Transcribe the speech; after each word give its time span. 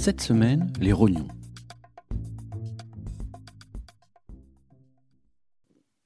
Cette 0.00 0.20
semaine, 0.20 0.72
les 0.80 0.92
rognons. 0.92 1.26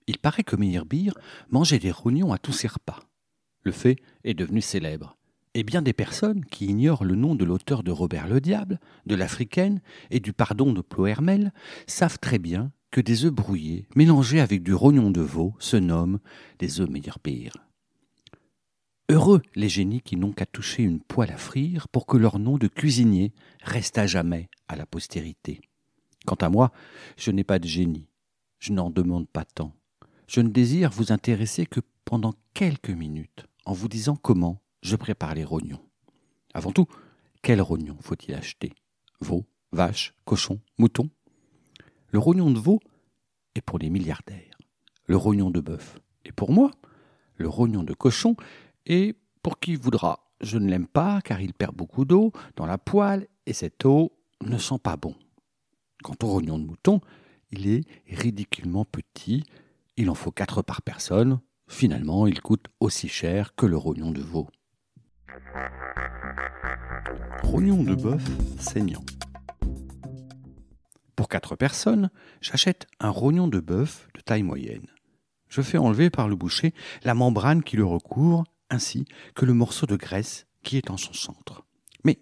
Il 0.07 0.17
paraît 0.19 0.45
que 0.45 0.57
Meyerbeer 0.57 1.13
mangeait 1.51 1.79
des 1.79 1.91
rognons 1.91 2.33
à 2.33 2.39
tous 2.39 2.53
ses 2.53 2.69
repas. 2.69 3.01
Le 3.63 3.71
fait 3.71 3.97
est 4.25 4.33
devenu 4.33 4.63
célèbre. 4.63 5.19
Et 5.53 5.63
bien 5.63 5.83
des 5.83 5.93
personnes 5.93 6.43
qui 6.47 6.69
ignorent 6.69 7.05
le 7.05 7.17
nom 7.17 7.35
de 7.35 7.45
l'auteur 7.45 7.83
de 7.83 7.91
Robert 7.91 8.29
le 8.29 8.41
Diable, 8.41 8.81
de 9.05 9.15
l'Africaine 9.15 9.83
et 10.11 10.21
du 10.21 10.33
Pardon 10.33 10.73
de 10.73 10.81
Plohermel 10.81 11.53
savent 11.87 12.19
très 12.19 12.39
bien 12.39 12.73
que 12.91 13.03
des 13.03 13.27
œufs 13.27 13.33
brouillés 13.33 13.87
mélangés 13.95 14.41
avec 14.41 14.63
du 14.63 14.73
rognon 14.73 15.11
de 15.11 15.21
veau 15.21 15.55
se 15.59 15.77
nomment 15.77 16.19
des 16.59 16.81
œufs 16.81 16.89
Meyerbeer. 16.89 17.53
Heureux 19.13 19.43
les 19.55 19.69
génies 19.69 20.01
qui 20.01 20.17
n'ont 20.17 20.33
qu'à 20.33 20.47
toucher 20.47 20.83
une 20.83 21.01
poêle 21.01 21.31
à 21.31 21.37
frire 21.37 21.87
pour 21.89 22.07
que 22.07 22.17
leur 22.17 22.39
nom 22.39 22.59
de 22.59 22.67
cuisinier 22.67 23.33
reste 23.63 23.99
à 23.99 24.07
jamais 24.07 24.49
à 24.67 24.75
la 24.75 24.87
postérité. 24.87 25.61
Quant 26.27 26.37
à 26.37 26.49
moi, 26.49 26.73
je 27.17 27.31
n'ai 27.31 27.45
pas 27.45 27.59
de 27.61 27.69
génie, 27.69 28.09
je 28.59 28.73
n'en 28.73 28.91
demande 28.91 29.29
pas 29.29 29.45
tant 29.45 29.75
je 30.33 30.41
ne 30.41 30.49
désire 30.49 30.91
vous 30.91 31.13
intéresser 31.13 31.67
que 31.67 31.81
pendant 32.07 32.33
quelques 32.55 32.89
minutes 32.89 33.45
en 33.67 33.75
vous 33.75 33.89
disant 33.89 34.17
comment 34.17 34.63
je 34.81 34.97
prépare 34.97 35.35
les 35.35 35.45
rognons. 35.45 35.83
Avant 36.55 36.73
tout, 36.73 36.87
quel 37.43 37.61
rognon 37.61 37.99
faut-il 38.01 38.35
acheter? 38.35 38.73
Veau, 39.21 39.45
vache, 39.73 40.15
cochon, 40.25 40.59
mouton? 40.79 41.11
Le 42.09 42.19
rognon 42.19 42.51
de 42.51 42.59
veau 42.59 42.81
est 43.55 43.61
pour 43.61 43.79
les 43.79 43.91
milliardaires. 43.91 44.57
Le 45.05 45.19
rognon 45.19 45.51
de 45.51 45.61
bœuf 45.61 45.99
est 46.25 46.33
pour 46.33 46.51
moi. 46.51 46.71
Le 47.37 47.49
rognon 47.49 47.83
de 47.83 47.93
cochon 47.93 48.35
est 48.87 49.17
pour 49.43 49.59
qui 49.59 49.77
voudra. 49.77 50.33
Je 50.41 50.59
ne 50.59 50.69
l'aime 50.69 50.87
pas 50.87 51.21
car 51.23 51.41
il 51.41 51.55
perd 51.55 51.75
beaucoup 51.75 52.05
d'eau 52.05 52.33
dans 52.57 52.67
la 52.67 52.79
poêle 52.79 53.29
et 53.47 53.53
cette 53.53 53.85
eau 53.85 54.13
ne 54.43 54.59
sent 54.59 54.79
pas 54.83 54.97
bon. 54.97 55.15
Quant 56.03 56.17
au 56.23 56.27
rognon 56.27 56.59
de 56.59 56.65
mouton, 56.65 57.01
il 57.51 57.69
est 57.69 57.85
ridiculement 58.09 58.85
petit 58.85 59.45
il 59.97 60.09
en 60.09 60.15
faut 60.15 60.31
quatre 60.31 60.63
par 60.63 60.83
personne. 60.83 61.41
Finalement, 61.69 62.27
il 62.27 62.41
coûte 62.41 62.67
aussi 62.81 63.09
cher 63.09 63.55
que 63.55 63.67
le 63.67 63.77
rognon 63.77 64.11
de 64.11 64.21
veau. 64.21 64.49
Rognon 67.43 67.83
de 67.83 67.95
bœuf 67.95 68.25
saignant. 68.59 69.05
Pour 71.15 71.29
quatre 71.29 71.57
personnes, 71.57 72.11
j'achète 72.41 72.87
un 73.01 73.11
rognon 73.11 73.49
de 73.49 73.61
bœuf 73.61 74.09
de 74.15 74.21
taille 74.21 74.43
moyenne. 74.43 74.87
Je 75.49 75.61
fais 75.61 75.79
enlever 75.79 76.09
par 76.09 76.29
le 76.29 76.37
boucher 76.37 76.73
la 77.05 77.15
membrane 77.15 77.63
qui 77.63 77.77
le 77.77 77.85
recouvre, 77.85 78.45
ainsi 78.73 79.05
que 79.35 79.45
le 79.45 79.55
morceau 79.55 79.87
de 79.87 79.97
graisse 79.97 80.47
qui 80.63 80.77
est 80.77 80.91
en 80.91 80.97
son 80.97 81.13
centre. 81.13 81.65
Mais 82.05 82.21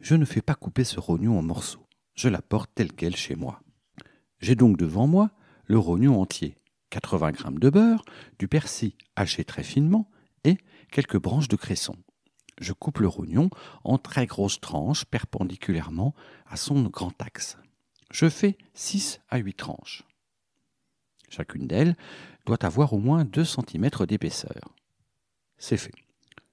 je 0.00 0.14
ne 0.14 0.24
fais 0.24 0.42
pas 0.42 0.54
couper 0.54 0.84
ce 0.84 1.00
rognon 1.00 1.38
en 1.38 1.42
morceaux. 1.42 1.86
Je 2.14 2.28
l'apporte 2.28 2.70
tel 2.74 2.92
quel 2.92 3.16
chez 3.16 3.34
moi. 3.34 3.62
J'ai 4.40 4.54
donc 4.54 4.76
devant 4.76 5.06
moi 5.06 5.30
le 5.64 5.78
rognon 5.78 6.20
entier, 6.20 6.56
80 6.90 7.32
g 7.32 7.44
de 7.50 7.70
beurre, 7.70 8.04
du 8.38 8.48
persil 8.48 8.94
haché 9.16 9.44
très 9.44 9.62
finement 9.62 10.10
et 10.44 10.58
quelques 10.90 11.20
branches 11.20 11.48
de 11.48 11.56
cresson. 11.56 11.96
Je 12.60 12.72
coupe 12.72 12.98
le 12.98 13.08
rognon 13.08 13.50
en 13.84 13.98
très 13.98 14.26
grosses 14.26 14.60
tranches 14.60 15.04
perpendiculairement 15.04 16.14
à 16.46 16.56
son 16.56 16.82
grand 16.84 17.20
axe. 17.22 17.56
Je 18.10 18.28
fais 18.28 18.56
6 18.74 19.20
à 19.28 19.38
8 19.38 19.54
tranches. 19.54 20.04
Chacune 21.28 21.66
d'elles 21.66 21.96
doit 22.46 22.64
avoir 22.64 22.94
au 22.94 22.98
moins 22.98 23.24
2 23.24 23.44
cm 23.44 23.90
d'épaisseur. 24.08 24.74
C'est 25.58 25.76
fait. 25.76 25.92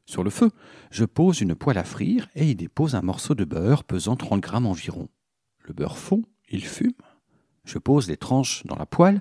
Sur 0.05 0.23
le 0.23 0.29
feu, 0.29 0.51
je 0.91 1.05
pose 1.05 1.41
une 1.41 1.55
poêle 1.55 1.77
à 1.77 1.83
frire 1.83 2.27
et 2.35 2.49
y 2.49 2.55
dépose 2.55 2.95
un 2.95 3.01
morceau 3.01 3.33
de 3.33 3.43
beurre 3.43 3.83
pesant 3.83 4.15
30 4.15 4.45
g 4.45 4.51
environ. 4.53 5.09
Le 5.61 5.73
beurre 5.73 5.97
fond, 5.97 6.23
il 6.49 6.63
fume, 6.63 6.93
je 7.65 7.79
pose 7.79 8.07
les 8.07 8.17
tranches 8.17 8.65
dans 8.65 8.75
la 8.75 8.85
poêle 8.85 9.19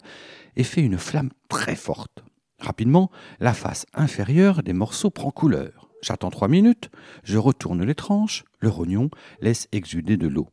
et 0.56 0.64
fais 0.64 0.82
une 0.82 0.98
flamme 0.98 1.30
très 1.48 1.76
forte. 1.76 2.22
Rapidement, 2.58 3.10
la 3.40 3.54
face 3.54 3.86
inférieure 3.94 4.62
des 4.62 4.72
morceaux 4.72 5.10
prend 5.10 5.30
couleur. 5.30 5.88
J'attends 6.02 6.30
trois 6.30 6.48
minutes, 6.48 6.90
je 7.22 7.38
retourne 7.38 7.82
les 7.82 7.94
tranches, 7.94 8.44
le 8.60 8.68
rognon 8.68 9.10
laisse 9.40 9.68
exuder 9.72 10.18
de 10.18 10.28
l'eau. 10.28 10.48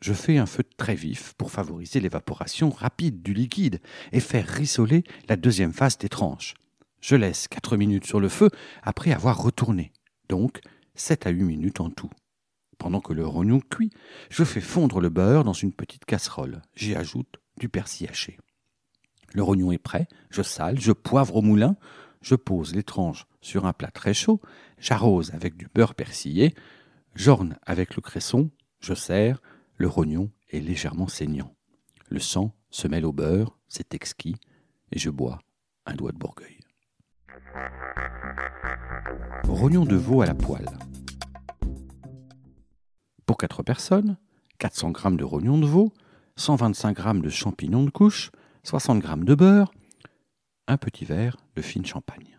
Je 0.00 0.14
fais 0.14 0.38
un 0.38 0.46
feu 0.46 0.62
très 0.76 0.94
vif 0.94 1.34
pour 1.34 1.50
favoriser 1.50 2.00
l'évaporation 2.00 2.70
rapide 2.70 3.22
du 3.22 3.34
liquide 3.34 3.80
et 4.12 4.20
faire 4.20 4.46
rissoler 4.46 5.04
la 5.28 5.36
deuxième 5.36 5.72
face 5.72 5.98
des 5.98 6.08
tranches. 6.08 6.54
Je 7.00 7.16
laisse 7.16 7.48
quatre 7.48 7.76
minutes 7.76 8.06
sur 8.06 8.20
le 8.20 8.28
feu 8.28 8.50
après 8.82 9.12
avoir 9.12 9.40
retourné, 9.40 9.92
donc 10.28 10.60
sept 10.94 11.26
à 11.26 11.30
huit 11.30 11.44
minutes 11.44 11.80
en 11.80 11.90
tout. 11.90 12.10
Pendant 12.78 13.00
que 13.00 13.12
le 13.12 13.26
rognon 13.26 13.60
cuit, 13.60 13.90
je 14.30 14.44
fais 14.44 14.60
fondre 14.60 15.00
le 15.00 15.08
beurre 15.08 15.44
dans 15.44 15.52
une 15.52 15.72
petite 15.72 16.04
casserole. 16.04 16.62
J'y 16.74 16.94
ajoute 16.94 17.40
du 17.58 17.68
persil 17.68 18.08
haché. 18.08 18.38
Le 19.32 19.42
rognon 19.42 19.72
est 19.72 19.78
prêt, 19.78 20.08
je 20.30 20.42
sale, 20.42 20.80
je 20.80 20.92
poivre 20.92 21.36
au 21.36 21.42
moulin, 21.42 21.76
je 22.22 22.34
pose 22.34 22.74
les 22.74 22.82
tranches 22.82 23.26
sur 23.40 23.66
un 23.66 23.72
plat 23.72 23.90
très 23.90 24.14
chaud, 24.14 24.40
j'arrose 24.78 25.32
avec 25.32 25.56
du 25.56 25.68
beurre 25.74 25.94
persillé, 25.94 26.54
j'orne 27.14 27.58
avec 27.62 27.96
le 27.96 28.02
cresson, 28.02 28.50
je 28.80 28.94
sers, 28.94 29.40
le 29.76 29.88
rognon 29.88 30.30
est 30.50 30.60
légèrement 30.60 31.08
saignant. 31.08 31.54
Le 32.08 32.20
sang 32.20 32.54
se 32.70 32.88
mêle 32.88 33.04
au 33.04 33.12
beurre, 33.12 33.58
c'est 33.68 33.94
exquis, 33.94 34.36
et 34.92 34.98
je 34.98 35.10
bois 35.10 35.40
un 35.86 35.94
doigt 35.94 36.12
de 36.12 36.18
Bourgueil. 36.18 36.58
Rognon 39.44 39.84
de 39.84 39.96
veau 39.96 40.22
à 40.22 40.26
la 40.26 40.34
poêle. 40.34 40.68
Pour 43.24 43.36
4 43.36 43.62
personnes, 43.62 44.16
400 44.58 44.92
g 44.94 45.16
de 45.16 45.24
rognon 45.24 45.58
de 45.58 45.66
veau, 45.66 45.92
125 46.36 47.00
g 47.00 47.20
de 47.20 47.28
champignons 47.28 47.84
de 47.84 47.90
couche, 47.90 48.30
60 48.64 49.02
g 49.02 49.08
de 49.18 49.34
beurre, 49.34 49.72
un 50.68 50.76
petit 50.76 51.04
verre 51.04 51.36
de 51.54 51.62
fine 51.62 51.86
champagne. 51.86 52.36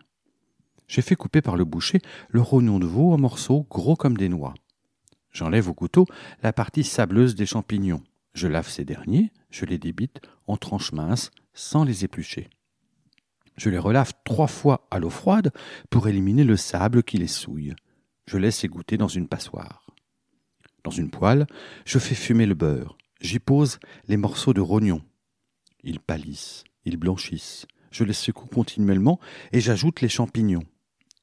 J'ai 0.86 1.02
fait 1.02 1.16
couper 1.16 1.42
par 1.42 1.56
le 1.56 1.64
boucher 1.64 2.00
le 2.28 2.40
rognon 2.40 2.78
de 2.78 2.86
veau 2.86 3.12
en 3.12 3.18
morceaux 3.18 3.66
gros 3.70 3.96
comme 3.96 4.16
des 4.16 4.28
noix. 4.28 4.54
J'enlève 5.32 5.68
au 5.68 5.74
couteau 5.74 6.06
la 6.42 6.52
partie 6.52 6.84
sableuse 6.84 7.34
des 7.34 7.46
champignons. 7.46 8.02
Je 8.34 8.48
lave 8.48 8.68
ces 8.68 8.84
derniers, 8.84 9.32
je 9.50 9.64
les 9.64 9.78
débite 9.78 10.20
en 10.46 10.56
tranches 10.56 10.92
minces 10.92 11.30
sans 11.52 11.84
les 11.84 12.04
éplucher. 12.04 12.48
Je 13.58 13.70
les 13.70 13.78
relave 13.78 14.12
trois 14.24 14.46
fois 14.46 14.86
à 14.90 15.00
l'eau 15.00 15.10
froide 15.10 15.52
pour 15.90 16.06
éliminer 16.06 16.44
le 16.44 16.56
sable 16.56 17.02
qui 17.02 17.18
les 17.18 17.26
souille. 17.26 17.74
Je 18.26 18.38
laisse 18.38 18.62
égoutter 18.62 18.96
dans 18.96 19.08
une 19.08 19.26
passoire. 19.26 19.84
Dans 20.84 20.92
une 20.92 21.10
poêle, 21.10 21.46
je 21.84 21.98
fais 21.98 22.14
fumer 22.14 22.46
le 22.46 22.54
beurre. 22.54 22.96
J'y 23.20 23.40
pose 23.40 23.80
les 24.06 24.16
morceaux 24.16 24.54
de 24.54 24.60
rognon. 24.60 25.02
Ils 25.82 25.98
pâlissent, 25.98 26.62
ils 26.84 26.96
blanchissent. 26.96 27.66
Je 27.90 28.04
les 28.04 28.12
secoue 28.12 28.46
continuellement 28.46 29.18
et 29.50 29.60
j'ajoute 29.60 30.02
les 30.02 30.08
champignons. 30.08 30.64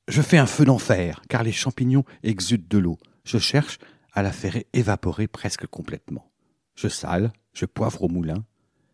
Je 0.09 0.22
fais 0.22 0.38
un 0.38 0.46
feu 0.46 0.66
d'enfer, 0.66 1.22
car 1.29 1.41
les 1.41 1.53
champignons 1.53 2.03
exudent 2.22 2.67
de 2.69 2.78
l'eau. 2.78 2.97
Je 3.23 3.38
cherche 3.38 3.79
à 4.12 4.22
la 4.23 4.34
faire 4.34 4.57
évaporer 4.73 5.28
presque 5.28 5.67
complètement. 5.67 6.29
Je 6.76 6.90
sale, 6.90 7.31
je 7.53 7.66
poivre 7.66 8.03
au 8.03 8.09
moulin. 8.09 8.43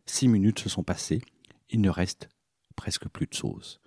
Six 0.06 0.28
minutes 0.28 0.60
se 0.60 0.70
sont 0.70 0.84
passées. 0.84 1.22
Il 1.72 1.82
ne 1.82 1.90
reste 1.90 2.30
presque 2.82 3.08
plus 3.10 3.28
de 3.28 3.36
sauce. 3.36 3.80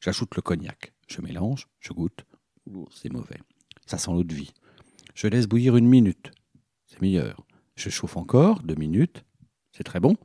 J'ajoute 0.00 0.34
le 0.34 0.42
cognac. 0.42 0.92
Je 1.06 1.20
mélange, 1.20 1.68
je 1.78 1.92
goûte. 1.92 2.24
C'est 2.90 3.12
mauvais. 3.12 3.38
Ça 3.86 3.96
sent 3.96 4.10
l'eau 4.10 4.24
de 4.24 4.34
vie. 4.34 4.52
Je 5.14 5.28
laisse 5.28 5.46
bouillir 5.46 5.76
une 5.76 5.86
minute. 5.86 6.32
C'est 6.84 7.00
meilleur. 7.00 7.46
Je 7.76 7.90
chauffe 7.90 8.16
encore 8.16 8.60
deux 8.64 8.74
minutes. 8.74 9.24
C'est 9.70 9.84
très 9.84 10.00
bon. 10.00 10.16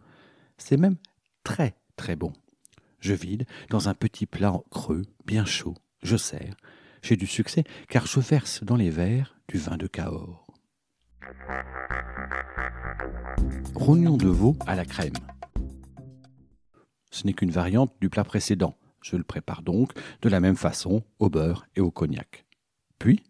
C'est 0.57 0.75
même 0.75 0.95
très 1.43 1.75
très 1.97 2.15
bon. 2.15 2.33
Je 2.99 3.13
vide 3.13 3.45
dans 3.69 3.89
un 3.89 3.93
petit 3.93 4.25
plat 4.25 4.59
creux, 4.71 5.03
bien 5.25 5.45
chaud. 5.45 5.75
Je 6.01 6.17
sers. 6.17 6.55
J'ai 7.03 7.17
du 7.17 7.27
succès 7.27 7.63
car 7.89 8.07
je 8.07 8.19
verse 8.19 8.63
dans 8.63 8.75
les 8.75 8.89
verres 8.89 9.35
du 9.47 9.59
vin 9.59 9.77
de 9.77 9.85
Cahors. 9.85 10.47
Rognon 13.75 14.17
de 14.17 14.29
veau 14.29 14.57
à 14.65 14.73
la 14.73 14.85
crème. 14.85 15.13
Ce 17.15 17.25
n'est 17.25 17.31
qu'une 17.31 17.49
variante 17.49 17.93
du 18.01 18.09
plat 18.09 18.25
précédent. 18.25 18.75
Je 19.01 19.15
le 19.15 19.23
prépare 19.23 19.61
donc 19.61 19.93
de 20.21 20.27
la 20.27 20.41
même 20.41 20.57
façon 20.57 21.01
au 21.17 21.29
beurre 21.29 21.65
et 21.77 21.79
au 21.79 21.89
cognac. 21.89 22.45
Puis, 22.99 23.23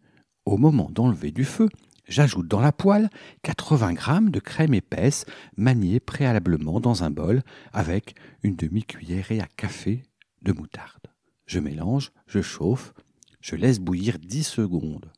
au 0.44 0.58
moment 0.58 0.90
d'enlever 0.90 1.32
du 1.32 1.46
feu, 1.46 1.70
J'ajoute 2.08 2.48
dans 2.48 2.60
la 2.62 2.72
poêle 2.72 3.10
80 3.42 3.96
g 3.96 4.30
de 4.30 4.40
crème 4.40 4.76
épaisse 4.76 5.26
maniée 5.58 6.00
préalablement 6.00 6.80
dans 6.80 7.04
un 7.04 7.10
bol 7.10 7.42
avec 7.74 8.14
une 8.44 8.56
demi-cuillerée 8.56 9.40
à 9.40 9.48
café 9.48 10.04
de 10.44 10.52
moutarde. 10.52 11.08
Je 11.48 11.60
mélange, 11.60 12.12
je 12.28 12.44
chauffe, 12.44 12.94
je 13.42 13.56
laisse 13.56 13.80
bouillir 13.80 14.20
10 14.20 14.44
secondes. 14.44 15.12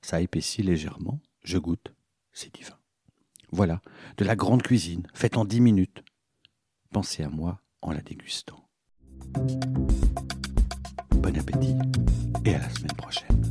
Ça 0.00 0.20
épaissit 0.20 0.62
légèrement, 0.62 1.20
je 1.42 1.58
goûte, 1.58 1.92
c'est 2.32 2.54
divin. 2.54 2.78
Voilà, 3.50 3.80
de 4.16 4.24
la 4.24 4.36
grande 4.36 4.62
cuisine, 4.62 5.08
faite 5.14 5.36
en 5.36 5.44
10 5.44 5.60
minutes. 5.60 6.04
Pensez 6.92 7.24
à 7.24 7.30
moi 7.30 7.60
en 7.82 7.92
la 7.92 8.00
dégustant. 8.00 8.64
Bon 11.16 11.36
appétit 11.36 11.76
et 12.44 12.54
à 12.54 12.58
la 12.58 12.70
semaine 12.70 12.96
prochaine. 12.96 13.42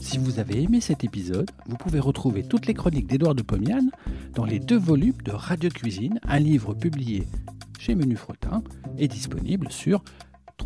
Si 0.00 0.18
vous 0.18 0.38
avez 0.38 0.62
aimé 0.62 0.80
cet 0.80 1.04
épisode, 1.04 1.50
vous 1.66 1.76
pouvez 1.76 2.00
retrouver 2.00 2.42
toutes 2.42 2.66
les 2.66 2.74
chroniques 2.74 3.06
d'Édouard 3.06 3.34
de 3.34 3.42
Pomian 3.42 3.86
dans 4.34 4.44
les 4.44 4.58
deux 4.58 4.78
volumes 4.78 5.20
de 5.24 5.32
Radio 5.32 5.70
Cuisine, 5.70 6.20
un 6.24 6.38
livre 6.38 6.74
publié 6.74 7.26
chez 7.78 7.94
Menu 7.94 8.16
Fretin 8.16 8.62
et 8.98 9.08
disponible 9.08 9.70
sur 9.70 10.02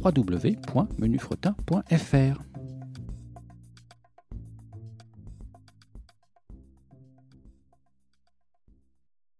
www.menufretin.fr. 0.02 2.53